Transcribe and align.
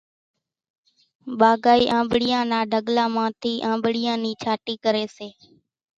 ٻاگھائِي 1.39 1.83
آنٻڙِيان 1.97 2.43
نا 2.51 2.59
ڍڳلا 2.71 3.05
مان 3.15 3.29
ٿِي 3.41 3.53
آنٻڙِيان 3.71 4.17
نِي 4.23 4.31
ڇانٽِي 4.43 4.75
ڪريَ 4.83 5.05
سي۔ 5.15 5.27